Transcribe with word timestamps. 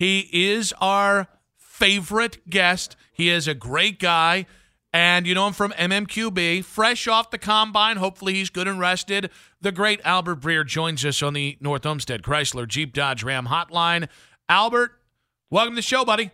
He 0.00 0.30
is 0.32 0.72
our 0.80 1.28
favorite 1.58 2.38
guest. 2.48 2.96
He 3.12 3.28
is 3.28 3.46
a 3.46 3.52
great 3.54 3.98
guy. 4.00 4.46
And 4.94 5.26
you 5.26 5.34
know 5.34 5.46
him 5.46 5.52
from 5.52 5.72
MMQB, 5.72 6.64
fresh 6.64 7.06
off 7.06 7.30
the 7.30 7.36
combine. 7.36 7.98
Hopefully, 7.98 8.32
he's 8.32 8.48
good 8.48 8.66
and 8.66 8.80
rested. 8.80 9.28
The 9.60 9.70
great 9.72 10.00
Albert 10.02 10.40
Breer 10.40 10.66
joins 10.66 11.04
us 11.04 11.22
on 11.22 11.34
the 11.34 11.58
North 11.60 11.84
Olmsted 11.84 12.22
Chrysler 12.22 12.66
Jeep 12.66 12.94
Dodge 12.94 13.22
Ram 13.22 13.46
hotline. 13.48 14.08
Albert, 14.48 14.92
welcome 15.50 15.74
to 15.74 15.76
the 15.76 15.82
show, 15.82 16.04
buddy. 16.06 16.30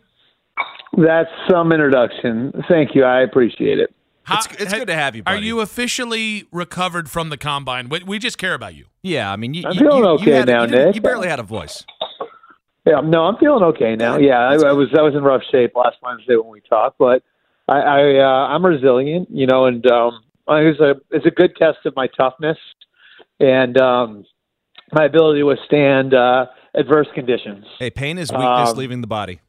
That's 0.96 1.28
some 1.50 1.72
introduction. 1.72 2.52
Thank 2.68 2.94
you. 2.94 3.02
I 3.02 3.20
appreciate 3.22 3.80
it. 3.80 3.92
How- 4.22 4.36
It's, 4.38 4.46
it's 4.62 4.72
good 4.72 4.86
to 4.88 4.94
have 4.94 5.14
you. 5.16 5.22
Are 5.26 5.36
you 5.36 5.58
officially 5.60 6.46
recovered 6.52 7.10
from 7.10 7.28
the 7.30 7.36
combine? 7.36 7.88
We, 7.88 8.04
we 8.04 8.18
just 8.20 8.38
care 8.38 8.54
about 8.54 8.74
you. 8.76 8.86
Yeah, 9.02 9.30
I 9.30 9.36
mean, 9.36 9.54
you, 9.54 9.64
I'm 9.66 9.74
you, 9.74 9.80
feeling 9.80 9.98
you, 10.04 10.08
okay 10.10 10.24
you 10.24 10.32
had, 10.32 10.46
now, 10.48 10.62
you, 10.62 10.68
didn't- 10.68 10.86
Nick. 10.86 10.94
you 10.94 11.00
barely 11.02 11.28
had 11.28 11.40
a 11.40 11.44
voice. 11.44 11.84
Yeah, 12.86 13.00
no, 13.02 13.24
I'm 13.24 13.36
feeling 13.38 13.64
okay 13.64 13.96
now. 13.96 14.16
Yeah, 14.16 14.38
I, 14.38 14.54
I 14.54 14.72
was 14.72 14.88
I 14.96 15.02
was 15.02 15.14
in 15.14 15.22
rough 15.24 15.42
shape 15.50 15.72
last 15.74 15.96
Wednesday 16.02 16.36
when 16.36 16.48
we 16.50 16.60
talked, 16.60 16.98
but 16.98 17.22
I, 17.68 17.78
I 17.80 18.18
uh, 18.18 18.46
I'm 18.54 18.64
resilient, 18.64 19.28
you 19.30 19.46
know, 19.46 19.66
and 19.66 19.84
um, 19.90 20.20
it's 20.48 20.78
a 20.80 20.94
it's 21.10 21.26
a 21.26 21.30
good 21.30 21.56
test 21.56 21.78
of 21.84 21.96
my 21.96 22.06
toughness 22.16 22.58
and 23.40 23.76
um, 23.80 24.24
my 24.92 25.04
ability 25.04 25.40
to 25.40 25.44
withstand 25.46 26.14
uh, 26.14 26.46
adverse 26.76 27.08
conditions. 27.14 27.64
Hey, 27.78 27.90
pain 27.90 28.18
is 28.18 28.30
weakness 28.30 28.70
Um, 28.70 28.76
leaving 28.76 29.00
the 29.00 29.06
body. 29.08 29.40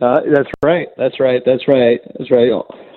Uh, 0.00 0.20
that's 0.34 0.48
right. 0.64 0.88
That's 0.96 1.20
right. 1.20 1.42
That's 1.44 1.68
right. 1.68 2.00
That's 2.18 2.30
right. 2.30 2.50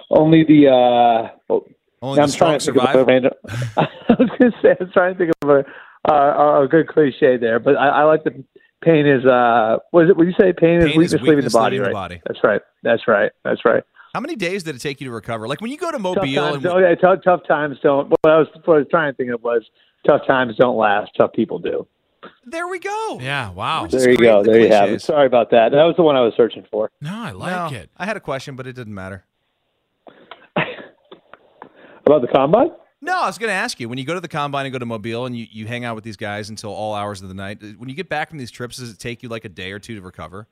Only 0.10 0.44
the 0.46 0.68
uh, 0.70 1.54
Only 2.02 2.20
I'm 2.22 2.28
the 2.28 2.32
strong 2.32 2.58
trying 2.58 2.60
to 2.60 2.66
think 2.66 2.78
of 2.78 3.08
survive. 3.08 3.26
a. 3.26 3.78
I 4.10 4.16
was 4.18 4.30
going 4.40 4.52
to 4.52 4.58
say 4.62 4.76
I'm 4.80 4.92
trying 4.92 5.14
to 5.16 5.18
think 5.18 5.32
of 5.42 5.50
a 5.50 5.66
uh, 6.10 6.64
a 6.64 6.68
good 6.68 6.88
cliche 6.88 7.36
there, 7.38 7.60
but 7.60 7.76
I, 7.76 7.90
I 7.90 8.04
like 8.04 8.24
the 8.24 8.44
pain 8.84 9.06
is 9.08 9.26
uh 9.26 9.78
what 9.92 10.06
is 10.06 10.10
it? 10.12 10.18
What 10.18 10.26
you 10.28 10.34
say? 10.40 10.54
Pain, 10.54 10.80
is 10.82 10.92
Pain 10.92 10.92
is 10.92 10.98
weakness, 11.14 11.22
leaving 11.22 11.44
the 11.44 11.50
body. 11.50 11.78
leaving 11.78 11.90
the 11.90 11.94
body. 11.94 12.22
That's 12.26 12.40
right. 12.44 12.62
That's 12.84 13.08
right. 13.08 13.32
That's 13.44 13.64
right. 13.66 13.84
How 14.14 14.20
many 14.22 14.36
days 14.36 14.64
did 14.64 14.76
it 14.76 14.80
take 14.80 15.00
you 15.02 15.08
to 15.08 15.14
recover? 15.14 15.48
Like 15.48 15.62
when 15.62 15.70
you 15.72 15.78
go 15.78 15.88
to 15.92 15.98
Tough 15.98 16.02
Mobile 16.02 16.34
times, 16.36 16.56
and 16.56 16.64
don't, 16.64 16.82
yeah, 16.82 16.96
tough, 16.96 17.20
tough 17.24 17.42
times 17.48 17.78
don't. 17.84 18.10
What 18.10 18.20
I 18.26 18.38
was 18.40 18.48
what 18.66 18.76
I 18.76 18.78
was 18.80 18.88
trying 18.90 19.14
to 19.14 19.18
think 19.18 19.32
of 19.32 19.44
was 19.44 19.64
tough 20.08 20.22
times 20.26 20.56
don't 20.58 20.78
last. 20.78 21.12
Tough 21.18 21.34
people 21.34 21.60
do. 21.60 21.86
there 22.46 22.68
we 22.68 22.80
go. 22.80 23.20
Yeah, 23.22 23.52
wow. 23.52 23.86
There 23.88 24.10
you 24.10 24.18
go. 24.18 24.42
the 24.44 24.52
There 24.52 24.62
you 24.62 24.72
have 24.72 24.90
it. 24.90 25.02
Sorry 25.02 25.28
about 25.28 25.52
that. 25.52 25.72
That 25.72 25.84
was 25.84 25.96
the 25.96 26.04
one 26.04 26.16
I 26.16 26.22
was 26.22 26.34
searching 26.36 26.66
for. 26.72 26.90
No, 27.02 27.14
I 27.14 27.32
like 27.32 27.72
No, 27.72 27.78
it. 27.78 27.90
I 27.98 28.06
had 28.06 28.18
a 28.18 28.22
question, 28.22 28.56
but 28.56 28.66
it 28.66 28.74
didn't 28.74 28.96
matter. 28.96 29.24
About 32.06 32.22
the 32.22 32.28
combine? 32.28 32.72
No, 33.02 33.22
I 33.22 33.28
was 33.28 33.38
going 33.38 33.50
to 33.50 33.56
ask 33.56 33.80
you 33.80 33.88
when 33.88 33.98
you 33.98 34.04
go 34.04 34.14
to 34.14 34.20
the 34.20 34.28
combine 34.28 34.66
and 34.66 34.74
go 34.74 34.80
to 34.80 34.86
Mobile 34.86 35.26
and 35.26 35.38
you, 35.38 35.48
you 35.50 35.66
hang 35.66 35.86
out 35.86 35.96
with 35.96 36.04
these 36.04 36.18
guys 36.18 36.50
until 36.50 36.72
all 36.72 36.94
hours 36.94 37.22
of 37.22 37.30
the 37.30 37.34
night. 37.34 37.60
When 37.78 37.88
you 37.88 37.96
get 37.96 38.10
back 38.10 38.30
from 38.30 38.40
these 38.40 38.52
trips, 38.52 38.78
does 38.78 38.92
it 38.92 39.00
take 39.00 39.24
you 39.24 39.30
like 39.30 39.46
a 39.46 39.50
day 39.50 39.72
or 39.72 39.80
two 39.80 39.96
to 39.96 40.02
recover? 40.02 40.48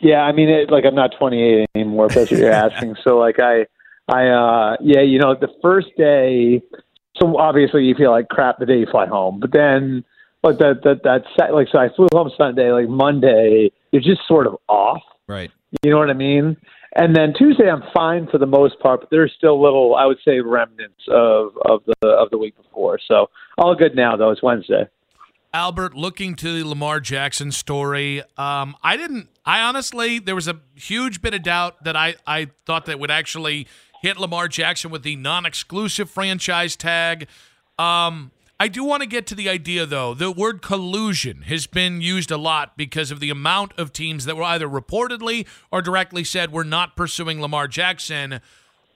Yeah, 0.00 0.20
I 0.20 0.32
mean, 0.32 0.50
it, 0.50 0.70
like 0.70 0.84
I'm 0.84 0.94
not 0.94 1.12
28 1.18 1.66
anymore. 1.74 2.06
If 2.06 2.14
that's 2.14 2.30
what 2.30 2.40
you're 2.40 2.50
asking. 2.50 2.96
So 3.04 3.18
like 3.18 3.38
I, 3.38 3.66
I, 4.08 4.28
uh, 4.28 4.76
yeah, 4.82 5.00
you 5.00 5.18
know, 5.18 5.34
the 5.34 5.48
first 5.62 5.88
day. 5.96 6.62
So 7.16 7.38
obviously 7.38 7.84
you 7.84 7.94
feel 7.94 8.10
like 8.10 8.28
crap 8.28 8.58
the 8.58 8.66
day 8.66 8.80
you 8.80 8.86
fly 8.90 9.06
home, 9.06 9.40
but 9.40 9.52
then 9.52 10.04
like 10.42 10.58
that 10.58 10.82
that 10.82 11.04
that 11.04 11.22
set, 11.38 11.54
like 11.54 11.68
so 11.72 11.78
I 11.78 11.88
flew 11.94 12.08
home 12.12 12.30
Sunday. 12.36 12.70
Like 12.70 12.88
Monday, 12.88 13.70
you're 13.92 14.02
just 14.02 14.20
sort 14.28 14.46
of 14.46 14.56
off. 14.68 15.00
Right. 15.26 15.50
You 15.82 15.90
know 15.90 15.98
what 15.98 16.10
I 16.10 16.14
mean? 16.14 16.56
And 16.96 17.14
then 17.16 17.34
Tuesday, 17.36 17.68
I'm 17.68 17.82
fine 17.92 18.28
for 18.30 18.38
the 18.38 18.46
most 18.46 18.78
part, 18.78 19.00
but 19.00 19.10
there's 19.10 19.32
still 19.36 19.60
little, 19.60 19.96
I 19.96 20.06
would 20.06 20.18
say, 20.24 20.40
remnants 20.40 21.02
of 21.08 21.50
of 21.64 21.82
the 21.86 22.08
of 22.08 22.30
the 22.30 22.38
week 22.38 22.56
before. 22.56 23.00
So 23.08 23.30
all 23.58 23.74
good 23.74 23.96
now, 23.96 24.16
though. 24.16 24.30
It's 24.30 24.42
Wednesday. 24.42 24.88
Albert, 25.52 25.94
looking 25.94 26.34
to 26.36 26.52
the 26.52 26.68
Lamar 26.68 26.98
Jackson 27.00 27.52
story, 27.52 28.22
um, 28.36 28.76
I 28.82 28.96
didn't. 28.96 29.28
I 29.44 29.60
honestly, 29.60 30.18
there 30.18 30.34
was 30.34 30.48
a 30.48 30.60
huge 30.74 31.20
bit 31.20 31.34
of 31.34 31.42
doubt 31.42 31.82
that 31.84 31.96
I 31.96 32.14
I 32.26 32.50
thought 32.64 32.86
that 32.86 33.00
would 33.00 33.10
actually 33.10 33.66
hit 34.00 34.16
Lamar 34.16 34.48
Jackson 34.48 34.90
with 34.90 35.02
the 35.02 35.16
non-exclusive 35.16 36.10
franchise 36.10 36.76
tag. 36.76 37.26
Um, 37.78 38.30
I 38.64 38.68
do 38.68 38.82
want 38.82 39.02
to 39.02 39.06
get 39.06 39.26
to 39.26 39.34
the 39.34 39.46
idea, 39.50 39.84
though. 39.84 40.14
The 40.14 40.30
word 40.30 40.62
collusion 40.62 41.42
has 41.42 41.66
been 41.66 42.00
used 42.00 42.30
a 42.30 42.38
lot 42.38 42.78
because 42.78 43.10
of 43.10 43.20
the 43.20 43.28
amount 43.28 43.74
of 43.76 43.92
teams 43.92 44.24
that 44.24 44.38
were 44.38 44.42
either 44.42 44.66
reportedly 44.66 45.46
or 45.70 45.82
directly 45.82 46.24
said 46.24 46.50
we're 46.50 46.64
not 46.64 46.96
pursuing 46.96 47.42
Lamar 47.42 47.68
Jackson. 47.68 48.40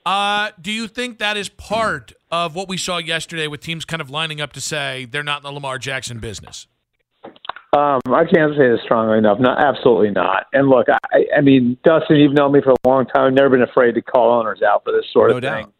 Uh, 0.07 0.49
do 0.59 0.71
you 0.71 0.87
think 0.87 1.19
that 1.19 1.37
is 1.37 1.49
part 1.49 2.13
of 2.31 2.55
what 2.55 2.67
we 2.67 2.77
saw 2.77 2.97
yesterday 2.97 3.45
with 3.45 3.61
teams 3.61 3.85
kind 3.85 4.01
of 4.01 4.09
lining 4.09 4.41
up 4.41 4.53
to 4.53 4.59
say 4.59 5.05
they're 5.05 5.21
not 5.21 5.41
in 5.41 5.43
the 5.43 5.51
Lamar 5.51 5.77
Jackson 5.77 6.17
business? 6.17 6.65
Um, 7.77 8.01
I 8.07 8.25
can't 8.25 8.55
say 8.57 8.69
this 8.71 8.79
strongly 8.83 9.19
enough. 9.19 9.39
Not 9.39 9.63
absolutely 9.63 10.09
not. 10.09 10.47
And 10.51 10.67
look, 10.67 10.87
I, 10.89 11.25
I 11.37 11.41
mean, 11.41 11.77
Dustin, 11.83 12.15
you've 12.17 12.33
known 12.33 12.53
me 12.53 12.61
for 12.63 12.71
a 12.71 12.87
long 12.89 13.05
time. 13.05 13.27
I've 13.27 13.33
never 13.33 13.49
been 13.49 13.61
afraid 13.61 13.93
to 13.93 14.01
call 14.01 14.31
owners 14.39 14.63
out 14.63 14.83
for 14.83 14.91
this 14.91 15.05
sort 15.13 15.29
No 15.29 15.35
of 15.37 15.43
doubt. 15.43 15.65
thing. 15.65 15.73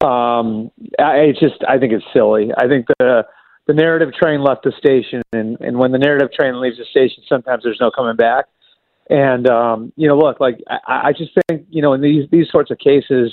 Um, 0.00 0.70
I 0.98 1.30
it's 1.30 1.40
just, 1.40 1.56
I 1.68 1.78
think 1.78 1.92
it's 1.92 2.04
silly. 2.12 2.50
I 2.56 2.66
think 2.68 2.86
the 2.98 3.26
the 3.66 3.72
narrative 3.72 4.12
train 4.12 4.42
left 4.42 4.64
the 4.64 4.72
station, 4.78 5.22
and 5.32 5.58
and 5.60 5.78
when 5.78 5.92
the 5.92 5.98
narrative 5.98 6.32
train 6.32 6.60
leaves 6.60 6.78
the 6.78 6.84
station, 6.84 7.22
sometimes 7.28 7.62
there's 7.64 7.80
no 7.80 7.90
coming 7.90 8.16
back. 8.16 8.46
And 9.10 9.48
um, 9.48 9.92
you 9.96 10.08
know, 10.08 10.16
look, 10.16 10.40
like 10.40 10.58
I, 10.68 11.08
I 11.08 11.12
just 11.12 11.32
think 11.48 11.66
you 11.70 11.82
know, 11.82 11.92
in 11.92 12.00
these 12.00 12.28
these 12.30 12.48
sorts 12.50 12.70
of 12.70 12.78
cases, 12.78 13.32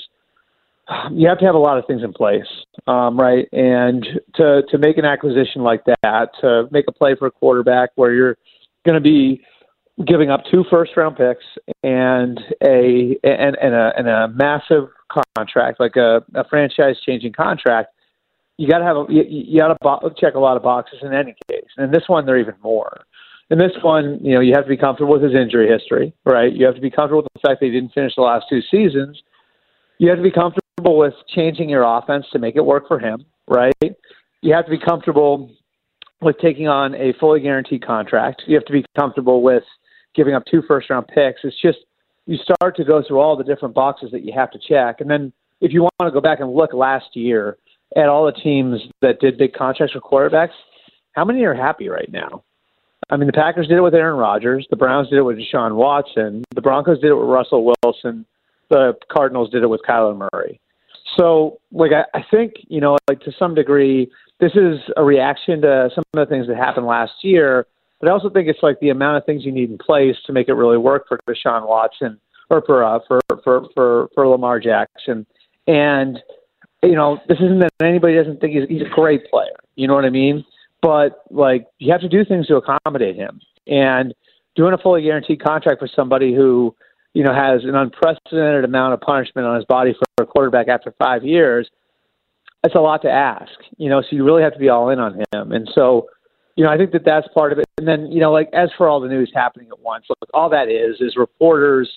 you 1.11 1.27
have 1.27 1.39
to 1.39 1.45
have 1.45 1.55
a 1.55 1.59
lot 1.59 1.77
of 1.77 1.85
things 1.85 2.03
in 2.03 2.13
place, 2.13 2.47
um, 2.87 3.17
right? 3.17 3.47
And 3.51 4.05
to 4.35 4.63
to 4.69 4.77
make 4.77 4.97
an 4.97 5.05
acquisition 5.05 5.63
like 5.63 5.83
that, 5.85 6.29
to 6.41 6.67
make 6.71 6.85
a 6.87 6.91
play 6.91 7.15
for 7.15 7.27
a 7.27 7.31
quarterback 7.31 7.91
where 7.95 8.13
you're 8.13 8.37
going 8.85 8.95
to 8.95 9.01
be 9.01 9.41
giving 10.05 10.29
up 10.29 10.41
two 10.49 10.63
first 10.69 10.91
round 10.97 11.15
picks 11.15 11.45
and 11.83 12.39
a 12.63 13.17
and, 13.23 13.57
and 13.61 13.75
a 13.75 13.91
and 13.97 14.07
a 14.07 14.27
massive 14.29 14.89
contract, 15.35 15.79
like 15.79 15.95
a, 15.95 16.23
a 16.35 16.43
franchise 16.49 16.95
changing 17.05 17.33
contract, 17.33 17.89
you 18.57 18.67
got 18.67 18.79
to 18.79 18.85
have 18.85 18.97
a, 18.97 19.05
you, 19.09 19.23
you 19.27 19.59
got 19.59 19.69
to 19.69 19.77
bo- 19.81 20.13
check 20.17 20.35
a 20.35 20.39
lot 20.39 20.57
of 20.57 20.63
boxes 20.63 20.99
in 21.01 21.13
any 21.13 21.35
case. 21.49 21.67
And 21.77 21.85
in 21.85 21.91
this 21.91 22.07
one, 22.07 22.25
they're 22.25 22.39
even 22.39 22.55
more. 22.63 23.01
In 23.49 23.57
this 23.57 23.71
one, 23.81 24.19
you 24.21 24.33
know, 24.33 24.39
you 24.39 24.53
have 24.53 24.63
to 24.63 24.69
be 24.69 24.77
comfortable 24.77 25.13
with 25.13 25.23
his 25.23 25.33
injury 25.33 25.67
history, 25.67 26.13
right? 26.25 26.53
You 26.53 26.65
have 26.65 26.75
to 26.75 26.81
be 26.81 26.89
comfortable 26.89 27.23
with 27.23 27.33
the 27.33 27.47
fact 27.47 27.59
that 27.59 27.65
he 27.65 27.71
didn't 27.71 27.93
finish 27.93 28.13
the 28.15 28.21
last 28.21 28.45
two 28.49 28.61
seasons. 28.71 29.21
You 29.97 30.09
have 30.09 30.17
to 30.17 30.23
be 30.23 30.31
comfortable 30.31 30.97
with 30.97 31.13
changing 31.35 31.69
your 31.69 31.83
offense 31.83 32.25
to 32.31 32.39
make 32.39 32.55
it 32.55 32.65
work 32.65 32.87
for 32.87 32.97
him, 32.97 33.25
right? 33.47 33.73
You 34.41 34.53
have 34.53 34.65
to 34.65 34.71
be 34.71 34.79
comfortable 34.79 35.51
with 36.21 36.37
taking 36.39 36.67
on 36.67 36.95
a 36.95 37.13
fully 37.19 37.41
guaranteed 37.41 37.85
contract. 37.85 38.43
You 38.47 38.55
have 38.55 38.65
to 38.65 38.73
be 38.73 38.85
comfortable 38.97 39.41
with 39.41 39.63
giving 40.15 40.33
up 40.33 40.43
two 40.49 40.61
first 40.67 40.89
round 40.89 41.07
picks. 41.07 41.41
It's 41.43 41.59
just 41.61 41.79
you 42.31 42.37
start 42.37 42.77
to 42.77 42.85
go 42.85 43.03
through 43.05 43.19
all 43.19 43.35
the 43.35 43.43
different 43.43 43.75
boxes 43.75 44.09
that 44.11 44.23
you 44.23 44.31
have 44.33 44.49
to 44.51 44.59
check. 44.59 45.01
And 45.01 45.09
then 45.09 45.33
if 45.59 45.73
you 45.73 45.81
want 45.81 45.93
to 46.01 46.11
go 46.11 46.21
back 46.21 46.39
and 46.39 46.53
look 46.53 46.73
last 46.73 47.07
year 47.13 47.57
at 47.97 48.07
all 48.07 48.25
the 48.25 48.31
teams 48.31 48.79
that 49.01 49.19
did 49.19 49.37
big 49.37 49.53
contracts 49.53 49.93
for 49.93 49.99
quarterbacks, 49.99 50.55
how 51.11 51.25
many 51.25 51.43
are 51.43 51.53
happy 51.53 51.89
right 51.89 52.09
now? 52.09 52.41
I 53.09 53.17
mean, 53.17 53.27
the 53.27 53.33
Packers 53.33 53.67
did 53.67 53.77
it 53.77 53.81
with 53.81 53.93
Aaron 53.93 54.17
Rodgers. 54.17 54.65
The 54.69 54.77
Browns 54.77 55.09
did 55.09 55.17
it 55.17 55.23
with 55.23 55.37
Deshaun 55.37 55.75
Watson. 55.75 56.45
The 56.55 56.61
Broncos 56.61 57.01
did 57.01 57.09
it 57.09 57.15
with 57.15 57.27
Russell 57.27 57.73
Wilson. 57.83 58.25
The 58.69 58.93
Cardinals 59.11 59.49
did 59.49 59.63
it 59.63 59.67
with 59.67 59.81
Kyler 59.87 60.29
Murray. 60.31 60.61
So, 61.19 61.59
like, 61.73 61.91
I, 61.91 62.17
I 62.17 62.23
think, 62.31 62.53
you 62.69 62.79
know, 62.79 62.97
like 63.09 63.19
to 63.21 63.33
some 63.37 63.53
degree, 63.53 64.09
this 64.39 64.53
is 64.53 64.79
a 64.95 65.03
reaction 65.03 65.61
to 65.63 65.89
some 65.93 66.05
of 66.13 66.25
the 66.25 66.33
things 66.33 66.47
that 66.47 66.55
happened 66.55 66.85
last 66.85 67.11
year. 67.23 67.67
But 68.01 68.09
I 68.09 68.13
also 68.13 68.29
think 68.29 68.47
it's 68.47 68.63
like 68.63 68.79
the 68.79 68.89
amount 68.89 69.17
of 69.17 69.25
things 69.25 69.45
you 69.45 69.51
need 69.51 69.69
in 69.69 69.77
place 69.77 70.15
to 70.25 70.33
make 70.33 70.49
it 70.49 70.53
really 70.53 70.77
work 70.77 71.07
for 71.07 71.19
Deshaun 71.29 71.67
Watson 71.67 72.19
or 72.49 72.63
for 72.65 72.83
uh, 72.83 72.99
for, 73.07 73.21
for 73.43 73.67
for 73.75 74.09
for 74.15 74.27
Lamar 74.27 74.59
Jackson. 74.59 75.25
And 75.67 76.19
you 76.83 76.95
know, 76.95 77.19
this 77.27 77.37
isn't 77.37 77.59
that 77.59 77.71
anybody 77.79 78.15
doesn't 78.15 78.41
think 78.41 78.53
he's, 78.53 78.67
he's 78.67 78.81
a 78.81 78.89
great 78.89 79.29
player. 79.29 79.55
You 79.75 79.87
know 79.87 79.93
what 79.93 80.05
I 80.05 80.09
mean? 80.09 80.43
But 80.81 81.23
like, 81.29 81.67
you 81.77 81.91
have 81.91 82.01
to 82.01 82.09
do 82.09 82.25
things 82.25 82.47
to 82.47 82.55
accommodate 82.55 83.15
him. 83.15 83.39
And 83.67 84.15
doing 84.55 84.73
a 84.73 84.77
fully 84.79 85.03
guaranteed 85.03 85.43
contract 85.43 85.79
for 85.79 85.87
somebody 85.95 86.33
who 86.33 86.75
you 87.13 87.23
know 87.23 87.33
has 87.33 87.63
an 87.63 87.75
unprecedented 87.75 88.65
amount 88.65 88.95
of 88.95 89.01
punishment 89.01 89.45
on 89.45 89.55
his 89.55 89.65
body 89.65 89.93
for 89.93 90.23
a 90.23 90.25
quarterback 90.25 90.67
after 90.67 90.91
five 90.97 91.23
years, 91.23 91.69
that's 92.63 92.73
a 92.73 92.79
lot 92.79 93.03
to 93.03 93.11
ask. 93.11 93.51
You 93.77 93.89
know, 93.89 94.01
so 94.01 94.07
you 94.11 94.25
really 94.25 94.41
have 94.41 94.53
to 94.53 94.59
be 94.59 94.69
all 94.69 94.89
in 94.89 94.99
on 94.99 95.23
him. 95.31 95.51
And 95.51 95.69
so 95.75 96.07
you 96.61 96.67
know, 96.67 96.73
I 96.73 96.77
think 96.77 96.91
that 96.91 97.03
that's 97.03 97.27
part 97.29 97.51
of 97.51 97.57
it. 97.57 97.65
And 97.79 97.87
then, 97.87 98.11
you 98.11 98.19
know, 98.19 98.31
like 98.31 98.47
as 98.53 98.69
for 98.77 98.87
all 98.87 98.99
the 98.99 99.07
news 99.07 99.31
happening 99.33 99.69
at 99.71 99.79
once, 99.79 100.05
look, 100.09 100.29
all 100.31 100.47
that 100.51 100.69
is 100.69 101.01
is 101.01 101.15
reporters 101.17 101.89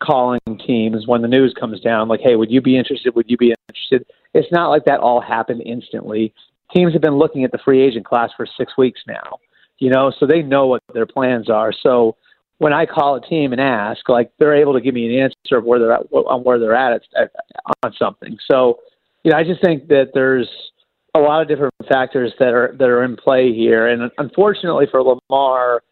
calling 0.00 0.38
teams 0.64 1.08
when 1.08 1.22
the 1.22 1.26
news 1.26 1.52
comes 1.58 1.80
down, 1.80 2.06
like, 2.06 2.20
hey, 2.20 2.36
would 2.36 2.48
you 2.48 2.60
be 2.60 2.78
interested? 2.78 3.16
Would 3.16 3.28
you 3.28 3.36
be 3.36 3.52
interested? 3.68 4.06
It's 4.32 4.46
not 4.52 4.68
like 4.68 4.84
that 4.84 5.00
all 5.00 5.20
happened 5.20 5.62
instantly. 5.66 6.32
Teams 6.72 6.92
have 6.92 7.02
been 7.02 7.16
looking 7.16 7.42
at 7.42 7.50
the 7.50 7.58
free 7.64 7.82
agent 7.82 8.06
class 8.06 8.30
for 8.36 8.46
six 8.46 8.78
weeks 8.78 9.00
now, 9.08 9.40
you 9.78 9.90
know, 9.90 10.12
so 10.16 10.24
they 10.24 10.40
know 10.40 10.68
what 10.68 10.84
their 10.94 11.04
plans 11.04 11.50
are. 11.50 11.72
So 11.82 12.14
when 12.58 12.72
I 12.72 12.86
call 12.86 13.16
a 13.16 13.20
team 13.20 13.50
and 13.50 13.60
ask, 13.60 14.08
like, 14.08 14.30
they're 14.38 14.54
able 14.54 14.74
to 14.74 14.80
give 14.80 14.94
me 14.94 15.12
an 15.12 15.20
answer 15.24 15.58
of 15.58 15.64
where 15.64 15.80
they're 15.80 15.94
at 15.94 16.02
on 16.12 16.44
where 16.44 16.60
they're 16.60 16.76
at, 16.76 17.02
at 17.16 17.32
on 17.82 17.92
something. 17.98 18.38
So, 18.48 18.78
you 19.24 19.32
know, 19.32 19.36
I 19.36 19.42
just 19.42 19.60
think 19.60 19.88
that 19.88 20.12
there's 20.14 20.48
a 21.14 21.20
lot 21.20 21.42
of 21.42 21.48
different 21.48 21.74
factors 21.88 22.32
that 22.38 22.54
are 22.54 22.74
that 22.78 22.88
are 22.88 23.04
in 23.04 23.16
play 23.16 23.52
here, 23.52 23.86
and 23.86 24.10
unfortunately 24.18 24.86
for 24.90 25.02
Lamar, 25.02 25.82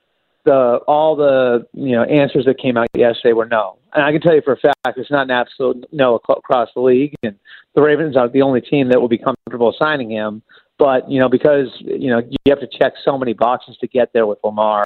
the 0.45 0.81
all 0.89 1.17
the 1.17 1.67
you 1.73 1.93
know 1.93 2.05
answers 2.05 2.47
that 2.47 2.59
came 2.59 2.77
out 2.77 2.89
yesterday 2.95 3.33
were 3.33 3.47
no. 3.47 3.77
And 3.93 4.05
I 4.05 4.13
can 4.13 4.21
tell 4.21 4.35
you 4.35 4.43
for 4.43 4.53
a 4.53 4.57
fact 4.57 4.99
it's 4.99 5.11
not 5.11 5.23
an 5.23 5.31
absolute 5.31 5.85
no 5.93 6.15
across 6.15 6.71
the 6.75 6.81
league. 6.81 7.15
And 7.23 7.37
the 7.75 7.83
Ravens 7.83 8.17
are 8.17 8.29
the 8.29 8.43
only 8.43 8.61
team 8.61 8.89
that 8.91 9.01
will 9.01 9.09
be 9.09 9.19
comfortable 9.19 9.75
signing 9.79 10.11
him. 10.11 10.43
But 10.79 11.11
you 11.11 11.21
know 11.21 11.29
because 11.29 11.69
you 11.81 12.11
know 12.11 12.21
you 12.21 12.37
have 12.49 12.61
to 12.61 12.69
check 12.69 12.95
so 13.05 13.19
many 13.19 13.35
boxes 13.35 13.77
to 13.81 13.87
get 13.87 14.13
there 14.13 14.27
with 14.27 14.39
Lamar. 14.43 14.85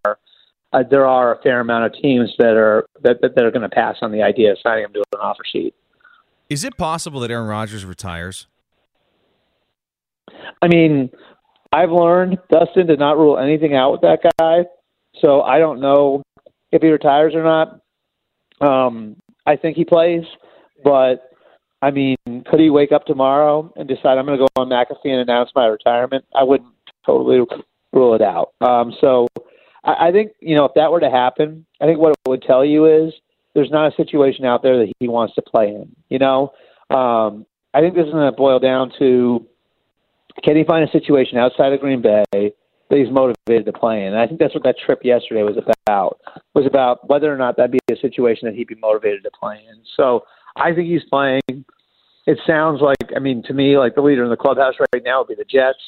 Uh, 0.72 0.82
there 0.90 1.06
are 1.06 1.36
a 1.36 1.42
fair 1.42 1.60
amount 1.60 1.84
of 1.84 2.02
teams 2.02 2.34
that 2.38 2.56
are 2.56 2.86
that 3.02 3.20
that, 3.22 3.36
that 3.36 3.44
are 3.44 3.52
going 3.52 3.62
to 3.62 3.68
pass 3.68 3.98
on 4.02 4.10
the 4.10 4.22
idea 4.22 4.50
of 4.50 4.58
signing 4.60 4.84
him 4.84 4.92
to 4.94 5.04
an 5.12 5.20
offer 5.20 5.44
sheet. 5.44 5.74
Is 6.50 6.64
it 6.64 6.76
possible 6.76 7.20
that 7.20 7.30
Aaron 7.30 7.46
Rodgers 7.46 7.84
retires? 7.84 8.48
I 10.62 10.68
mean, 10.68 11.10
I've 11.72 11.90
learned 11.90 12.38
Dustin 12.50 12.86
did 12.86 12.98
not 12.98 13.18
rule 13.18 13.38
anything 13.38 13.74
out 13.74 13.92
with 13.92 14.00
that 14.02 14.20
guy, 14.38 14.64
so 15.20 15.42
I 15.42 15.58
don't 15.58 15.80
know 15.80 16.22
if 16.72 16.82
he 16.82 16.88
retires 16.88 17.34
or 17.34 17.42
not. 17.42 17.80
Um, 18.60 19.16
I 19.46 19.56
think 19.56 19.76
he 19.76 19.84
plays, 19.84 20.24
but 20.82 21.30
I 21.82 21.90
mean, 21.90 22.16
could 22.46 22.60
he 22.60 22.70
wake 22.70 22.92
up 22.92 23.04
tomorrow 23.04 23.72
and 23.76 23.88
decide 23.88 24.18
I'm 24.18 24.26
going 24.26 24.38
to 24.38 24.46
go 24.46 24.62
on 24.62 24.68
McAfee 24.68 25.10
and 25.10 25.20
announce 25.20 25.50
my 25.54 25.66
retirement? 25.66 26.24
I 26.34 26.44
wouldn't 26.44 26.72
totally 27.04 27.40
rule 27.92 28.14
it 28.14 28.22
out. 28.22 28.52
Um, 28.60 28.94
so 29.00 29.28
I, 29.84 30.08
I 30.08 30.12
think 30.12 30.32
you 30.40 30.54
know 30.56 30.64
if 30.64 30.72
that 30.76 30.90
were 30.90 31.00
to 31.00 31.10
happen, 31.10 31.66
I 31.80 31.86
think 31.86 31.98
what 31.98 32.12
it 32.12 32.28
would 32.28 32.42
tell 32.42 32.64
you 32.64 32.86
is 32.86 33.12
there's 33.54 33.70
not 33.70 33.92
a 33.92 33.96
situation 33.96 34.44
out 34.44 34.62
there 34.62 34.78
that 34.78 34.92
he 34.98 35.08
wants 35.08 35.34
to 35.34 35.42
play 35.42 35.68
in. 35.68 35.94
You 36.08 36.18
know, 36.18 36.52
um, 36.90 37.46
I 37.72 37.80
think 37.80 37.94
this 37.94 38.06
is 38.06 38.12
going 38.12 38.30
to 38.30 38.36
boil 38.36 38.58
down 38.58 38.92
to 38.98 39.46
can 40.42 40.56
he 40.56 40.64
find 40.64 40.86
a 40.88 40.92
situation 40.92 41.38
outside 41.38 41.72
of 41.72 41.80
Green 41.80 42.02
Bay 42.02 42.24
that 42.32 42.52
he's 42.90 43.10
motivated 43.10 43.66
to 43.66 43.72
play 43.72 44.00
in? 44.00 44.12
And 44.12 44.18
I 44.18 44.26
think 44.26 44.40
that's 44.40 44.54
what 44.54 44.64
that 44.64 44.76
trip 44.84 45.00
yesterday 45.04 45.42
was 45.42 45.56
about. 45.56 46.18
Was 46.54 46.66
about 46.66 47.08
whether 47.08 47.32
or 47.32 47.36
not 47.36 47.56
that'd 47.56 47.70
be 47.70 47.78
a 47.90 47.96
situation 47.96 48.48
that 48.48 48.54
he'd 48.54 48.68
be 48.68 48.74
motivated 48.76 49.22
to 49.24 49.30
play 49.38 49.62
in. 49.68 49.80
So 49.96 50.24
I 50.56 50.72
think 50.74 50.88
he's 50.88 51.04
playing. 51.04 51.64
It 52.26 52.38
sounds 52.46 52.80
like, 52.80 53.12
I 53.14 53.18
mean, 53.18 53.42
to 53.44 53.52
me, 53.52 53.76
like 53.78 53.94
the 53.94 54.00
leader 54.00 54.24
in 54.24 54.30
the 54.30 54.36
clubhouse 54.36 54.74
right 54.94 55.02
now 55.04 55.20
would 55.20 55.28
be 55.28 55.34
the 55.34 55.44
Jets. 55.44 55.78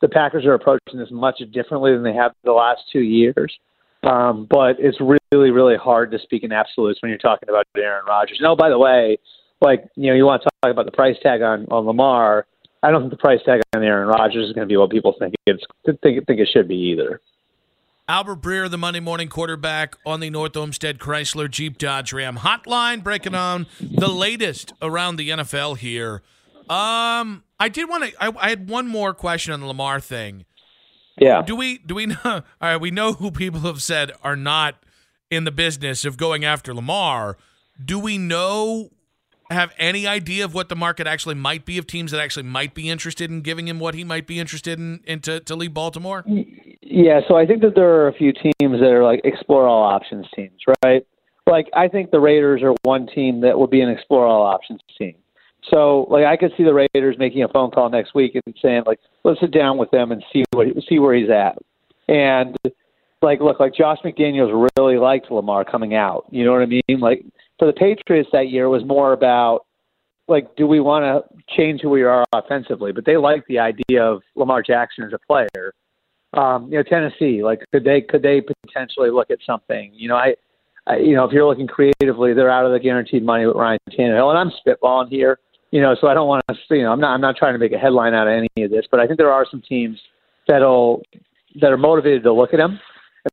The 0.00 0.08
Packers 0.08 0.44
are 0.44 0.54
approaching 0.54 0.98
this 0.98 1.10
much 1.10 1.40
differently 1.52 1.92
than 1.92 2.02
they 2.02 2.12
have 2.12 2.32
the 2.44 2.52
last 2.52 2.82
two 2.92 3.00
years. 3.00 3.56
Um, 4.02 4.46
but 4.48 4.76
it's 4.78 4.98
really, 5.00 5.50
really 5.50 5.76
hard 5.76 6.10
to 6.12 6.18
speak 6.18 6.44
in 6.44 6.52
absolutes 6.52 7.00
when 7.02 7.08
you're 7.08 7.18
talking 7.18 7.48
about 7.48 7.66
Aaron 7.76 8.04
Rodgers. 8.06 8.38
No, 8.40 8.54
by 8.54 8.68
the 8.68 8.78
way, 8.78 9.18
like 9.60 9.84
you 9.96 10.08
know, 10.08 10.14
you 10.14 10.24
want 10.24 10.42
to 10.42 10.50
talk 10.62 10.70
about 10.70 10.86
the 10.86 10.92
price 10.92 11.16
tag 11.22 11.42
on 11.42 11.66
on 11.70 11.86
Lamar. 11.86 12.46
I 12.86 12.92
don't 12.92 13.00
think 13.00 13.10
the 13.10 13.16
price 13.16 13.40
tag 13.44 13.62
on 13.74 13.82
Aaron 13.82 14.06
Rodgers 14.06 14.46
is 14.46 14.52
going 14.52 14.64
to 14.64 14.72
be 14.72 14.76
what 14.76 14.90
people 14.90 15.12
think 15.18 15.34
it's 15.44 15.64
think 15.84 16.24
think 16.24 16.38
it 16.38 16.48
should 16.52 16.68
be 16.68 16.76
either. 16.76 17.20
Albert 18.06 18.40
Breer, 18.40 18.70
the 18.70 18.78
Monday 18.78 19.00
morning 19.00 19.28
quarterback 19.28 19.96
on 20.06 20.20
the 20.20 20.30
North 20.30 20.56
Olmsted 20.56 21.00
Chrysler 21.00 21.50
Jeep 21.50 21.78
Dodge 21.78 22.12
Ram 22.12 22.36
hotline, 22.36 23.02
breaking 23.02 23.34
on 23.34 23.66
the 23.80 24.06
latest 24.06 24.72
around 24.80 25.16
the 25.16 25.30
NFL 25.30 25.78
here. 25.78 26.22
Um, 26.70 27.42
I 27.58 27.68
did 27.68 27.88
want 27.88 28.04
to. 28.04 28.12
I, 28.22 28.32
I, 28.38 28.50
had 28.50 28.70
one 28.70 28.86
more 28.86 29.12
question 29.12 29.52
on 29.52 29.58
the 29.58 29.66
Lamar 29.66 29.98
thing. 29.98 30.44
Yeah. 31.18 31.42
Do 31.42 31.56
we 31.56 31.78
do 31.78 31.96
we 31.96 32.06
know? 32.06 32.16
All 32.24 32.42
right, 32.60 32.80
we 32.80 32.92
know 32.92 33.14
who 33.14 33.32
people 33.32 33.62
have 33.62 33.82
said 33.82 34.12
are 34.22 34.36
not 34.36 34.76
in 35.28 35.42
the 35.42 35.50
business 35.50 36.04
of 36.04 36.16
going 36.16 36.44
after 36.44 36.72
Lamar. 36.72 37.36
Do 37.84 37.98
we 37.98 38.16
know 38.16 38.90
have 39.50 39.72
any 39.78 40.06
idea 40.06 40.44
of 40.44 40.54
what 40.54 40.68
the 40.68 40.76
market 40.76 41.06
actually 41.06 41.34
might 41.34 41.64
be 41.64 41.78
of 41.78 41.86
teams 41.86 42.10
that 42.10 42.20
actually 42.20 42.42
might 42.44 42.74
be 42.74 42.88
interested 42.90 43.30
in 43.30 43.42
giving 43.42 43.68
him 43.68 43.78
what 43.78 43.94
he 43.94 44.04
might 44.04 44.26
be 44.26 44.38
interested 44.38 44.78
in, 44.78 45.00
in 45.06 45.20
to, 45.20 45.40
to 45.40 45.54
leave 45.54 45.74
Baltimore? 45.74 46.24
Yeah, 46.82 47.20
so 47.28 47.36
I 47.36 47.46
think 47.46 47.62
that 47.62 47.74
there 47.74 47.88
are 47.88 48.08
a 48.08 48.12
few 48.12 48.32
teams 48.32 48.80
that 48.80 48.90
are 48.90 49.04
like 49.04 49.20
explore 49.24 49.66
all 49.66 49.82
options 49.82 50.26
teams, 50.34 50.60
right? 50.84 51.06
Like 51.46 51.68
I 51.74 51.88
think 51.88 52.10
the 52.10 52.20
Raiders 52.20 52.62
are 52.62 52.74
one 52.82 53.06
team 53.06 53.40
that 53.42 53.58
will 53.58 53.68
be 53.68 53.80
an 53.80 53.88
explore 53.88 54.26
all 54.26 54.42
options 54.42 54.80
team. 54.98 55.14
So 55.70 56.06
like 56.10 56.24
I 56.24 56.36
could 56.36 56.52
see 56.56 56.64
the 56.64 56.74
Raiders 56.74 57.16
making 57.18 57.42
a 57.42 57.48
phone 57.48 57.70
call 57.70 57.88
next 57.88 58.14
week 58.14 58.34
and 58.34 58.56
saying 58.60 58.82
like 58.86 59.00
let's 59.24 59.40
sit 59.40 59.52
down 59.52 59.78
with 59.78 59.90
them 59.90 60.12
and 60.12 60.24
see 60.32 60.44
what 60.52 60.66
see 60.88 60.98
where 60.98 61.14
he's 61.14 61.30
at. 61.30 61.58
And 62.08 62.56
like 63.22 63.40
look 63.40 63.58
like 63.58 63.74
Josh 63.74 63.98
McDaniels 64.04 64.68
really 64.78 64.98
liked 64.98 65.30
Lamar 65.30 65.64
coming 65.64 65.94
out. 65.94 66.26
You 66.30 66.44
know 66.44 66.52
what 66.52 66.62
I 66.62 66.66
mean? 66.66 67.00
Like 67.00 67.24
for 67.58 67.66
the 67.66 67.72
Patriots 67.72 68.28
that 68.32 68.48
year 68.48 68.68
was 68.68 68.84
more 68.84 69.12
about 69.12 69.66
like, 70.28 70.56
do 70.56 70.66
we 70.66 70.80
want 70.80 71.04
to 71.04 71.54
change 71.56 71.80
who 71.80 71.90
we 71.90 72.02
are 72.02 72.24
offensively? 72.32 72.92
But 72.92 73.04
they 73.04 73.16
like 73.16 73.46
the 73.46 73.58
idea 73.58 74.02
of 74.02 74.22
Lamar 74.34 74.62
Jackson 74.62 75.04
as 75.04 75.12
a 75.12 75.18
player. 75.18 75.72
Um, 76.34 76.70
you 76.70 76.78
know, 76.78 76.82
Tennessee, 76.82 77.42
like, 77.42 77.60
could 77.72 77.84
they 77.84 78.00
could 78.00 78.22
they 78.22 78.42
potentially 78.64 79.10
look 79.10 79.30
at 79.30 79.38
something? 79.46 79.92
You 79.94 80.08
know, 80.08 80.16
I, 80.16 80.34
I, 80.86 80.96
you 80.98 81.14
know, 81.14 81.24
if 81.24 81.32
you're 81.32 81.46
looking 81.46 81.66
creatively, 81.66 82.34
they're 82.34 82.50
out 82.50 82.66
of 82.66 82.72
the 82.72 82.80
guaranteed 82.80 83.24
money 83.24 83.46
with 83.46 83.56
Ryan 83.56 83.78
Tannehill, 83.90 84.30
and 84.30 84.38
I'm 84.38 84.52
spitballing 84.66 85.08
here. 85.08 85.38
You 85.70 85.80
know, 85.80 85.96
so 86.00 86.08
I 86.08 86.14
don't 86.14 86.28
want 86.28 86.44
to, 86.48 86.76
you 86.76 86.82
know, 86.82 86.92
I'm 86.92 87.00
not 87.00 87.14
I'm 87.14 87.20
not 87.20 87.36
trying 87.36 87.54
to 87.54 87.58
make 87.58 87.72
a 87.72 87.78
headline 87.78 88.14
out 88.14 88.26
of 88.26 88.34
any 88.34 88.64
of 88.64 88.70
this, 88.70 88.86
but 88.90 89.00
I 89.00 89.06
think 89.06 89.18
there 89.18 89.32
are 89.32 89.46
some 89.50 89.62
teams 89.62 89.98
that'll 90.46 91.02
that 91.60 91.72
are 91.72 91.76
motivated 91.76 92.22
to 92.24 92.32
look 92.32 92.52
at 92.52 92.60
him 92.60 92.78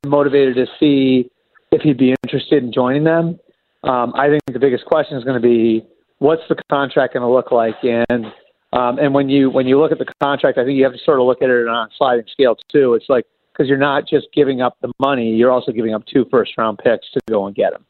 and 0.03 0.11
motivated 0.11 0.55
to 0.55 0.65
see 0.79 1.29
if 1.71 1.81
he'd 1.81 1.97
be 1.97 2.15
interested 2.23 2.63
in 2.63 2.71
joining 2.71 3.03
them. 3.03 3.39
Um, 3.83 4.13
I 4.15 4.30
think 4.30 4.41
the 4.51 4.59
biggest 4.59 4.85
question 4.85 5.18
is 5.18 5.24
going 5.24 5.41
to 5.41 5.45
be 5.45 5.85
what's 6.19 6.41
the 6.47 6.56
contract 6.69 7.13
going 7.13 7.21
to 7.21 7.31
look 7.31 7.51
like, 7.51 7.75
and 7.83 8.25
um, 8.71 8.97
and 8.97 9.13
when 9.13 9.30
you 9.30 9.50
when 9.50 9.68
you 9.68 9.80
look 9.80 9.91
at 9.91 10.00
the 10.00 10.12
contract, 10.21 10.57
I 10.57 10.63
think 10.63 10.77
you 10.77 10.83
have 10.83 10.94
to 10.94 11.00
sort 11.03 11.19
of 11.19 11.25
look 11.25 11.41
at 11.41 11.50
it 11.50 11.68
on 11.68 11.88
a 11.88 11.89
sliding 11.97 12.25
scale 12.31 12.56
too. 12.71 12.94
It's 12.94 13.09
like 13.09 13.25
because 13.51 13.68
you're 13.68 13.77
not 13.77 14.07
just 14.07 14.27
giving 14.33 14.62
up 14.62 14.77
the 14.81 14.91
money, 15.00 15.30
you're 15.35 15.51
also 15.51 15.71
giving 15.71 15.94
up 15.94 16.06
two 16.06 16.25
first 16.31 16.53
round 16.57 16.80
picks 16.80 17.09
to 17.12 17.19
go 17.30 17.45
and 17.45 17.56
get 17.56 17.74
him. 17.74 17.85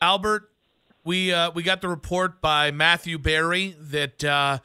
Albert, 0.00 0.50
we 1.04 1.32
uh, 1.32 1.50
we 1.52 1.62
got 1.62 1.80
the 1.80 1.88
report 1.88 2.40
by 2.40 2.70
Matthew 2.70 3.18
Berry 3.18 3.74
that 3.80 4.22
uh, 4.22 4.58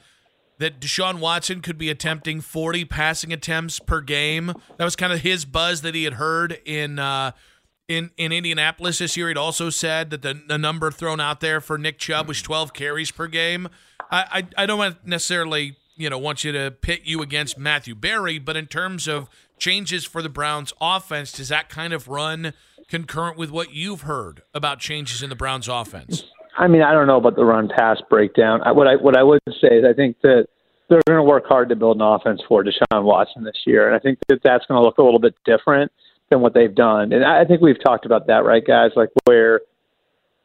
that 0.58 0.80
Deshaun 0.80 1.20
Watson 1.20 1.62
could 1.62 1.78
be 1.78 1.90
attempting 1.90 2.40
40 2.40 2.84
passing 2.84 3.32
attempts 3.32 3.78
per 3.80 4.00
game. 4.00 4.52
That 4.76 4.84
was 4.84 4.96
kind 4.96 5.12
of 5.12 5.20
his 5.20 5.44
buzz 5.44 5.82
that 5.82 5.94
he 5.94 6.04
had 6.04 6.14
heard 6.14 6.60
in 6.64 6.98
uh, 6.98 7.32
in, 7.88 8.10
in 8.16 8.32
Indianapolis 8.32 8.98
this 8.98 9.16
year. 9.16 9.28
He'd 9.28 9.38
also 9.38 9.70
said 9.70 10.10
that 10.10 10.22
the, 10.22 10.40
the 10.46 10.58
number 10.58 10.90
thrown 10.90 11.20
out 11.20 11.40
there 11.40 11.60
for 11.60 11.78
Nick 11.78 11.98
Chubb 11.98 12.28
was 12.28 12.38
mm-hmm. 12.38 12.46
12 12.46 12.72
carries 12.74 13.10
per 13.10 13.26
game. 13.26 13.68
I, 14.10 14.44
I, 14.56 14.62
I 14.62 14.66
don't 14.66 15.06
necessarily 15.06 15.76
you 15.96 16.08
know 16.08 16.18
want 16.18 16.44
you 16.44 16.52
to 16.52 16.70
pit 16.70 17.00
you 17.04 17.20
against 17.22 17.58
Matthew 17.58 17.94
Berry, 17.94 18.38
but 18.38 18.56
in 18.56 18.66
terms 18.66 19.08
of 19.08 19.28
changes 19.58 20.04
for 20.04 20.22
the 20.22 20.28
Browns 20.28 20.72
offense, 20.80 21.32
does 21.32 21.48
that 21.48 21.68
kind 21.68 21.92
of 21.92 22.08
run 22.08 22.52
concurrent 22.88 23.36
with 23.36 23.50
what 23.50 23.72
you've 23.72 24.02
heard 24.02 24.42
about 24.54 24.78
changes 24.78 25.22
in 25.22 25.28
the 25.28 25.36
Browns 25.36 25.68
offense? 25.68 26.24
I 26.56 26.68
mean, 26.68 26.82
I 26.82 26.92
don't 26.92 27.06
know 27.06 27.18
about 27.18 27.36
the 27.36 27.44
run 27.44 27.68
pass 27.68 27.98
breakdown. 28.08 28.60
What 28.74 28.86
I 28.86 28.96
what 28.96 29.16
I 29.16 29.22
would 29.22 29.40
say 29.60 29.78
is 29.78 29.84
I 29.84 29.92
think 29.92 30.16
that 30.22 30.46
they're 30.88 31.02
going 31.06 31.18
to 31.18 31.22
work 31.22 31.44
hard 31.46 31.68
to 31.68 31.76
build 31.76 31.96
an 31.96 32.02
offense 32.02 32.40
for 32.48 32.64
Deshaun 32.64 33.02
Watson 33.02 33.44
this 33.44 33.58
year, 33.66 33.86
and 33.86 33.94
I 33.94 33.98
think 33.98 34.18
that 34.28 34.40
that's 34.42 34.64
going 34.66 34.80
to 34.80 34.82
look 34.82 34.98
a 34.98 35.02
little 35.02 35.20
bit 35.20 35.34
different 35.44 35.92
than 36.30 36.40
what 36.40 36.54
they've 36.54 36.74
done. 36.74 37.12
And 37.12 37.24
I 37.24 37.44
think 37.44 37.60
we've 37.60 37.82
talked 37.82 38.06
about 38.06 38.26
that, 38.26 38.44
right, 38.44 38.64
guys? 38.64 38.90
Like 38.96 39.10
where, 39.24 39.62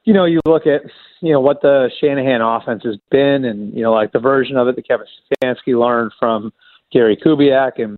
you 0.06 0.14
know, 0.14 0.26
you 0.26 0.40
look 0.46 0.66
at, 0.68 0.82
you 1.22 1.32
know, 1.32 1.40
what 1.40 1.62
the 1.62 1.90
Shanahan 2.00 2.42
offense 2.42 2.84
has 2.86 2.98
been 3.12 3.46
and, 3.46 3.74
you 3.74 3.84
know, 3.84 3.94
like 3.94 4.12
the 4.12 4.20
version 4.20 4.58
of 4.58 4.68
it 4.68 4.76
that 4.76 4.88
Kevin 4.88 5.08
Stefanski 5.44 5.80
learned 5.80 6.12
from 6.20 6.54
Gary 6.92 7.18
Kubiak. 7.18 7.82
And 7.82 7.98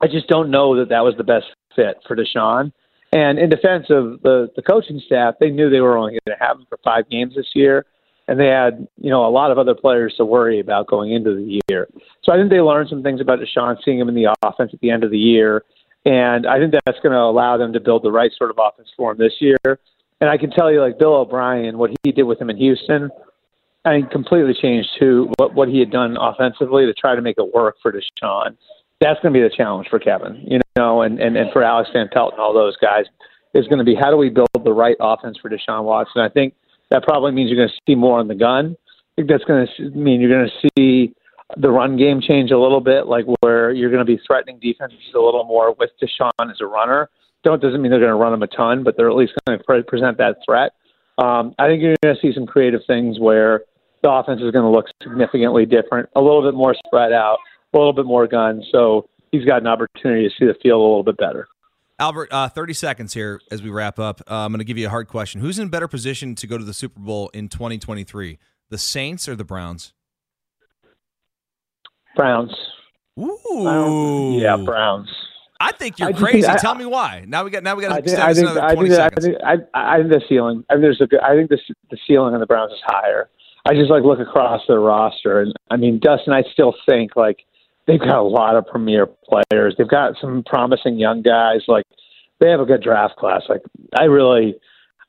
I 0.00 0.06
just 0.06 0.28
don't 0.28 0.50
know 0.50 0.78
that 0.78 0.90
that 0.90 1.04
was 1.04 1.14
the 1.16 1.24
best 1.24 1.46
fit 1.74 1.98
for 2.06 2.16
Deshaun. 2.16 2.72
And 3.12 3.38
in 3.38 3.50
defense 3.50 3.86
of 3.90 4.22
the, 4.22 4.50
the 4.56 4.62
coaching 4.62 5.00
staff, 5.04 5.34
they 5.38 5.50
knew 5.50 5.68
they 5.68 5.80
were 5.80 5.98
only 5.98 6.12
going 6.12 6.38
to 6.38 6.44
have 6.44 6.58
him 6.58 6.66
for 6.68 6.78
five 6.82 7.08
games 7.10 7.34
this 7.34 7.50
year. 7.54 7.84
And 8.28 8.38
they 8.38 8.46
had, 8.46 8.86
you 8.98 9.10
know, 9.10 9.26
a 9.26 9.28
lot 9.28 9.50
of 9.50 9.58
other 9.58 9.74
players 9.74 10.14
to 10.16 10.24
worry 10.24 10.60
about 10.60 10.86
going 10.86 11.12
into 11.12 11.34
the 11.34 11.60
year. 11.68 11.88
So 12.22 12.32
I 12.32 12.36
think 12.36 12.50
they 12.50 12.60
learned 12.60 12.88
some 12.88 13.02
things 13.02 13.20
about 13.20 13.40
Deshaun, 13.40 13.76
seeing 13.84 13.98
him 13.98 14.08
in 14.08 14.14
the 14.14 14.34
offense 14.42 14.70
at 14.72 14.80
the 14.80 14.90
end 14.90 15.02
of 15.04 15.10
the 15.10 15.18
year 15.18 15.64
and 16.04 16.46
I 16.46 16.58
think 16.58 16.72
that's 16.72 16.98
going 17.02 17.12
to 17.12 17.20
allow 17.20 17.56
them 17.56 17.72
to 17.72 17.80
build 17.80 18.02
the 18.02 18.12
right 18.12 18.30
sort 18.36 18.50
of 18.50 18.58
offense 18.58 18.88
for 18.96 19.12
him 19.12 19.18
this 19.18 19.34
year. 19.40 19.58
And 20.20 20.30
I 20.30 20.36
can 20.36 20.50
tell 20.50 20.70
you, 20.70 20.80
like 20.80 20.98
Bill 20.98 21.14
O'Brien, 21.14 21.78
what 21.78 21.90
he 22.02 22.12
did 22.12 22.24
with 22.24 22.40
him 22.40 22.50
in 22.50 22.56
Houston, 22.56 23.10
I 23.84 23.90
think 23.90 24.10
completely 24.10 24.54
changed 24.54 24.90
who 25.00 25.32
what 25.38 25.54
what 25.54 25.68
he 25.68 25.80
had 25.80 25.90
done 25.90 26.16
offensively 26.20 26.86
to 26.86 26.94
try 26.94 27.16
to 27.16 27.22
make 27.22 27.36
it 27.38 27.54
work 27.54 27.76
for 27.82 27.92
Deshaun. 27.92 28.56
That's 29.00 29.18
going 29.20 29.34
to 29.34 29.40
be 29.40 29.42
the 29.42 29.54
challenge 29.54 29.88
for 29.90 29.98
Kevin, 29.98 30.44
you 30.46 30.60
know, 30.76 31.02
and 31.02 31.20
and, 31.20 31.36
and 31.36 31.52
for 31.52 31.62
Alex 31.62 31.90
Van 31.92 32.08
Pelt 32.12 32.32
and 32.34 32.40
all 32.40 32.54
those 32.54 32.76
guys 32.76 33.06
is 33.54 33.66
going 33.66 33.78
to 33.78 33.84
be 33.84 33.94
how 33.94 34.10
do 34.10 34.16
we 34.16 34.28
build 34.28 34.48
the 34.64 34.72
right 34.72 34.96
offense 35.00 35.36
for 35.42 35.50
Deshaun 35.50 35.84
Watson. 35.84 36.22
I 36.22 36.28
think 36.28 36.54
that 36.90 37.02
probably 37.02 37.32
means 37.32 37.50
you're 37.50 37.58
going 37.58 37.68
to 37.68 37.74
see 37.86 37.96
more 37.96 38.18
on 38.20 38.28
the 38.28 38.34
gun. 38.34 38.76
I 38.78 39.12
think 39.16 39.28
that's 39.28 39.44
going 39.44 39.66
to 39.76 39.90
mean 39.90 40.20
you're 40.20 40.30
going 40.30 40.48
to 40.48 40.68
see 40.78 41.14
the 41.56 41.70
run 41.70 41.96
game 41.96 42.20
change 42.20 42.50
a 42.50 42.58
little 42.58 42.80
bit, 42.80 43.06
like 43.06 43.24
where 43.40 43.72
you're 43.72 43.90
going 43.90 44.04
to 44.04 44.10
be 44.10 44.20
threatening 44.26 44.58
defenses 44.60 44.98
a 45.14 45.18
little 45.18 45.44
more 45.44 45.74
with 45.78 45.90
Deshaun 46.00 46.50
as 46.50 46.60
a 46.60 46.66
runner. 46.66 47.08
Don't 47.44 47.60
doesn't 47.60 47.82
mean 47.82 47.90
they're 47.90 48.00
going 48.00 48.10
to 48.10 48.16
run 48.16 48.32
him 48.32 48.42
a 48.42 48.46
ton, 48.46 48.84
but 48.84 48.96
they're 48.96 49.10
at 49.10 49.16
least 49.16 49.32
going 49.46 49.58
to 49.58 49.64
pre- 49.64 49.82
present 49.82 50.18
that 50.18 50.36
threat. 50.44 50.72
Um, 51.18 51.54
I 51.58 51.66
think 51.66 51.82
you're 51.82 51.96
going 52.02 52.14
to 52.14 52.20
see 52.20 52.32
some 52.34 52.46
creative 52.46 52.80
things 52.86 53.18
where 53.18 53.62
the 54.02 54.10
offense 54.10 54.40
is 54.40 54.50
going 54.50 54.64
to 54.64 54.70
look 54.70 54.86
significantly 55.02 55.66
different, 55.66 56.08
a 56.16 56.20
little 56.20 56.42
bit 56.42 56.54
more 56.54 56.74
spread 56.86 57.12
out, 57.12 57.38
a 57.72 57.78
little 57.78 57.92
bit 57.92 58.06
more 58.06 58.26
guns. 58.26 58.66
So 58.72 59.08
he's 59.30 59.44
got 59.44 59.60
an 59.60 59.66
opportunity 59.66 60.28
to 60.28 60.34
see 60.38 60.46
the 60.46 60.54
field 60.62 60.78
a 60.78 60.82
little 60.82 61.02
bit 61.04 61.16
better. 61.16 61.48
Albert, 61.98 62.30
uh, 62.32 62.48
30 62.48 62.72
seconds 62.72 63.14
here 63.14 63.40
as 63.50 63.62
we 63.62 63.70
wrap 63.70 63.98
up. 63.98 64.22
Uh, 64.28 64.34
I'm 64.34 64.52
going 64.52 64.58
to 64.58 64.64
give 64.64 64.78
you 64.78 64.86
a 64.86 64.90
hard 64.90 65.08
question. 65.08 65.40
Who's 65.40 65.58
in 65.58 65.68
better 65.68 65.86
position 65.86 66.34
to 66.36 66.46
go 66.46 66.58
to 66.58 66.64
the 66.64 66.74
Super 66.74 67.00
Bowl 67.00 67.30
in 67.34 67.48
2023, 67.48 68.38
the 68.70 68.78
Saints 68.78 69.28
or 69.28 69.36
the 69.36 69.44
Browns? 69.44 69.92
Browns. 72.16 72.52
Ooh, 73.18 74.38
Yeah, 74.40 74.56
Browns. 74.56 75.08
I 75.60 75.70
think 75.72 75.98
you're 76.00 76.08
I 76.08 76.12
crazy. 76.12 76.42
think- 76.42 76.52
I- 76.54 76.56
Tell 76.56 76.74
me 76.74 76.86
why. 76.86 77.24
Now 77.28 77.44
we 77.44 77.50
got. 77.50 77.62
Now 77.62 77.76
we 77.76 77.82
got 77.82 77.92
I 77.92 78.00
to 78.00 78.06
think, 78.08 78.18
I 78.18 78.34
think, 78.34 78.46
another 78.48 78.64
I 78.64 78.74
20 78.74 78.88
think, 78.88 79.00
I 79.00 79.04
seconds. 79.04 79.24
think, 79.26 79.38
I, 79.44 79.56
I 79.74 79.98
think 79.98 80.10
the 80.10 80.22
ceiling. 80.28 80.64
I 80.68 80.74
think 80.74 80.82
there's 80.82 81.00
a 81.00 81.06
good. 81.06 81.20
I 81.20 81.36
think 81.36 81.50
the 81.50 81.58
the 81.90 81.98
ceiling 82.06 82.34
on 82.34 82.40
the 82.40 82.46
Browns 82.46 82.72
is 82.72 82.80
higher. 82.84 83.28
I 83.68 83.74
just 83.74 83.88
like 83.90 84.02
look 84.02 84.18
across 84.18 84.62
their 84.66 84.80
roster, 84.80 85.40
and 85.40 85.52
I 85.70 85.76
mean, 85.76 86.00
Dustin. 86.00 86.32
I 86.32 86.42
still 86.52 86.74
think 86.84 87.14
like 87.14 87.44
they've 87.86 88.00
got 88.00 88.18
a 88.18 88.22
lot 88.22 88.56
of 88.56 88.66
premier 88.66 89.06
players. 89.06 89.76
They've 89.78 89.86
got 89.88 90.14
some 90.20 90.42
promising 90.44 90.98
young 90.98 91.22
guys. 91.22 91.60
Like 91.68 91.84
they 92.40 92.50
have 92.50 92.58
a 92.58 92.64
good 92.66 92.82
draft 92.82 93.14
class. 93.16 93.42
Like 93.48 93.62
I 93.96 94.04
really. 94.04 94.56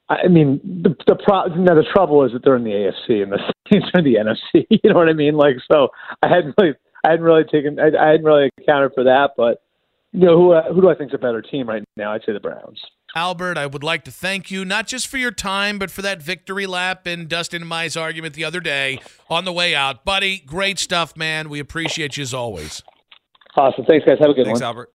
I 0.10 0.28
mean, 0.28 0.60
the 0.84 0.94
the 1.08 1.16
pro, 1.16 1.46
now 1.56 1.74
the 1.74 1.86
trouble 1.92 2.24
is 2.26 2.34
that 2.34 2.44
they're 2.44 2.58
in 2.58 2.64
the 2.66 2.70
AFC 3.10 3.24
and 3.24 3.32
the 3.32 3.40
Saints 3.74 3.88
are 3.96 4.00
in 4.00 4.06
the 4.06 4.16
NFC. 4.18 4.68
You 4.84 4.92
know 4.92 5.00
what 5.00 5.10
I 5.10 5.14
mean? 5.14 5.36
Like, 5.36 5.56
so 5.72 5.88
I 6.22 6.28
hadn't 6.28 6.54
really, 6.60 6.76
I 7.04 7.12
hadn't 7.12 7.26
really 7.26 7.44
taken, 7.44 7.80
I, 7.80 7.88
I 7.88 8.12
hadn't 8.12 8.26
really 8.26 8.50
accounted 8.60 8.92
for 8.94 9.04
that. 9.06 9.32
But 9.38 9.62
you 10.12 10.26
know, 10.26 10.38
who 10.38 10.52
uh, 10.54 10.72
who 10.74 10.82
do 10.82 10.90
I 10.90 10.96
think 10.96 11.12
is 11.12 11.16
a 11.16 11.18
better 11.18 11.42
team 11.42 11.68
right 11.68 11.84
now? 11.98 12.14
I'd 12.14 12.22
say 12.26 12.34
the 12.34 12.40
Browns. 12.40 12.82
Albert, 13.16 13.58
I 13.58 13.68
would 13.68 13.84
like 13.84 14.04
to 14.06 14.12
thank 14.12 14.50
you 14.50 14.66
not 14.66 14.88
just 14.88 15.08
for 15.08 15.18
your 15.18 15.32
time, 15.32 15.78
but 15.78 15.92
for 15.92 16.02
that 16.02 16.22
victory 16.22 16.66
lap 16.66 17.06
in 17.06 17.28
Dustin 17.28 17.62
and 17.62 17.70
Mai's 17.70 17.96
argument 17.96 18.34
the 18.34 18.44
other 18.44 18.60
day 18.60 19.00
on 19.30 19.46
the 19.46 19.54
way 19.54 19.76
out. 19.76 20.04
Buddy, 20.04 20.40
great 20.40 20.80
stuff, 20.80 21.16
man. 21.16 21.50
We 21.50 21.60
appreciate 21.60 22.18
you 22.18 22.24
as 22.24 22.34
always. 22.34 22.82
Awesome. 23.56 23.86
Thanks, 23.86 24.06
guys. 24.06 24.18
Have 24.20 24.32
a 24.32 24.34
good 24.34 24.46
Thanks, 24.46 24.62
one. 24.62 24.62
Thanks, 24.62 24.62
Albert. 24.62 24.92